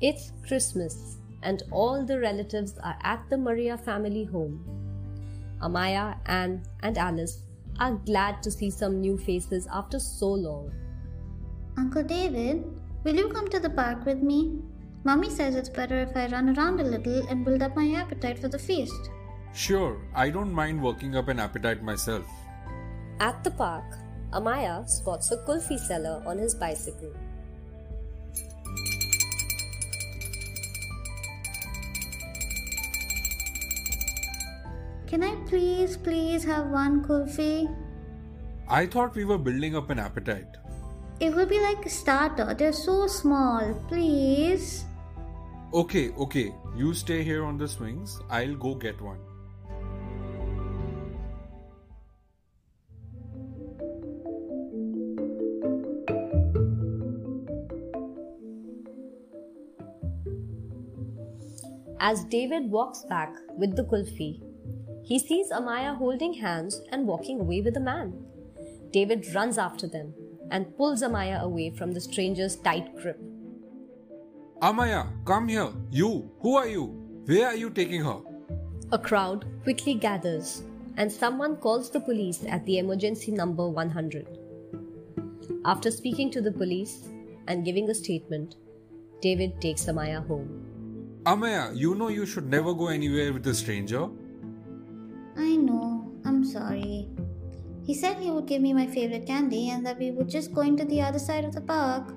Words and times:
It's 0.00 0.30
Christmas, 0.46 1.16
and 1.42 1.64
all 1.72 2.04
the 2.04 2.20
relatives 2.20 2.78
are 2.84 2.96
at 3.02 3.28
the 3.30 3.36
Maria 3.36 3.76
family 3.76 4.24
home. 4.24 4.64
Amaya, 5.60 6.18
Anne, 6.26 6.62
and 6.84 6.96
Alice 6.96 7.42
are 7.80 7.94
glad 8.06 8.40
to 8.44 8.50
see 8.50 8.70
some 8.70 9.00
new 9.00 9.18
faces 9.18 9.66
after 9.72 9.98
so 9.98 10.28
long. 10.28 10.70
Uncle 11.76 12.04
David, 12.04 12.64
will 13.02 13.16
you 13.16 13.28
come 13.28 13.48
to 13.48 13.58
the 13.58 13.70
park 13.70 14.06
with 14.06 14.22
me? 14.22 14.60
Mummy 15.02 15.30
says 15.30 15.56
it's 15.56 15.68
better 15.68 15.98
if 15.98 16.16
I 16.16 16.26
run 16.28 16.56
around 16.56 16.80
a 16.80 16.84
little 16.84 17.26
and 17.26 17.44
build 17.44 17.62
up 17.62 17.74
my 17.74 17.92
appetite 17.92 18.38
for 18.38 18.48
the 18.48 18.58
feast. 18.58 19.10
Sure, 19.52 20.00
I 20.14 20.30
don't 20.30 20.52
mind 20.52 20.80
working 20.80 21.16
up 21.16 21.26
an 21.26 21.40
appetite 21.40 21.82
myself. 21.82 22.24
At 23.18 23.42
the 23.42 23.50
park, 23.50 23.98
Amaya 24.32 24.88
spots 24.88 25.32
a 25.32 25.38
kulfi 25.38 25.76
seller 25.76 26.22
on 26.24 26.38
his 26.38 26.54
bicycle. 26.54 27.12
Can 35.08 35.22
I 35.24 35.36
please, 35.46 35.96
please 35.96 36.44
have 36.44 36.66
one 36.66 37.02
kulfi? 37.02 37.74
I 38.68 38.84
thought 38.84 39.14
we 39.14 39.24
were 39.24 39.38
building 39.38 39.74
up 39.74 39.88
an 39.88 39.98
appetite. 39.98 40.58
It 41.18 41.34
will 41.34 41.46
be 41.46 41.58
like 41.58 41.86
a 41.86 41.88
starter. 41.88 42.52
They're 42.52 42.74
so 42.74 43.06
small. 43.06 43.72
Please. 43.88 44.84
Okay, 45.72 46.10
okay, 46.10 46.54
you 46.76 46.92
stay 46.92 47.22
here 47.22 47.42
on 47.42 47.56
the 47.56 47.66
swings. 47.66 48.20
I'll 48.28 48.54
go 48.54 48.74
get 48.74 49.00
one. 49.00 49.18
As 61.98 62.24
David 62.24 62.70
walks 62.70 63.04
back 63.08 63.34
with 63.56 63.74
the 63.74 63.84
kulfi, 63.84 64.47
he 65.08 65.18
sees 65.18 65.50
Amaya 65.50 65.96
holding 65.96 66.34
hands 66.34 66.82
and 66.92 67.06
walking 67.06 67.40
away 67.40 67.62
with 67.62 67.78
a 67.78 67.80
man. 67.80 68.12
David 68.92 69.26
runs 69.34 69.56
after 69.56 69.86
them 69.86 70.12
and 70.50 70.76
pulls 70.76 71.02
Amaya 71.02 71.40
away 71.40 71.70
from 71.70 71.92
the 71.92 72.00
stranger's 72.00 72.56
tight 72.56 72.94
grip. 72.94 73.18
Amaya, 74.60 75.06
come 75.24 75.48
here. 75.48 75.70
You, 75.90 76.30
who 76.40 76.56
are 76.56 76.68
you? 76.68 76.84
Where 77.24 77.46
are 77.46 77.56
you 77.56 77.70
taking 77.70 78.04
her? 78.04 78.18
A 78.92 78.98
crowd 78.98 79.46
quickly 79.62 79.94
gathers 79.94 80.62
and 80.98 81.10
someone 81.10 81.56
calls 81.56 81.90
the 81.90 82.00
police 82.00 82.44
at 82.46 82.66
the 82.66 82.76
emergency 82.76 83.32
number 83.32 83.66
100. 83.66 84.38
After 85.64 85.90
speaking 85.90 86.30
to 86.32 86.42
the 86.42 86.52
police 86.52 87.08
and 87.46 87.64
giving 87.64 87.88
a 87.88 87.94
statement, 87.94 88.56
David 89.22 89.58
takes 89.62 89.86
Amaya 89.86 90.26
home. 90.26 91.20
Amaya, 91.24 91.74
you 91.74 91.94
know 91.94 92.08
you 92.08 92.26
should 92.26 92.50
never 92.50 92.74
go 92.74 92.88
anywhere 92.88 93.32
with 93.32 93.46
a 93.46 93.54
stranger. 93.54 94.10
I 95.38 95.56
know. 95.56 96.12
I'm 96.24 96.44
sorry. 96.44 97.08
He 97.84 97.94
said 97.94 98.18
he 98.18 98.30
would 98.30 98.46
give 98.46 98.60
me 98.60 98.74
my 98.74 98.86
favorite 98.86 99.26
candy 99.26 99.70
and 99.70 99.86
that 99.86 99.98
we 99.98 100.10
would 100.10 100.28
just 100.28 100.52
go 100.52 100.60
into 100.60 100.84
the 100.84 101.00
other 101.00 101.18
side 101.18 101.44
of 101.44 101.54
the 101.54 101.60
park. 101.60 102.12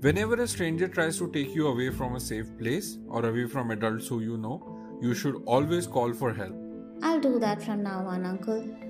Whenever 0.00 0.40
a 0.40 0.46
stranger 0.48 0.88
tries 0.88 1.18
to 1.18 1.30
take 1.30 1.54
you 1.54 1.66
away 1.66 1.90
from 1.90 2.14
a 2.14 2.20
safe 2.20 2.46
place 2.58 2.96
or 3.08 3.26
away 3.26 3.46
from 3.46 3.70
adults 3.70 4.08
who 4.08 4.20
you 4.20 4.38
know, 4.38 4.98
you 5.02 5.14
should 5.14 5.42
always 5.44 5.86
call 5.86 6.14
for 6.14 6.32
help. 6.32 6.54
I'll 7.02 7.20
do 7.20 7.38
that 7.38 7.62
from 7.62 7.82
now 7.82 8.06
on, 8.06 8.24
Uncle. 8.24 8.89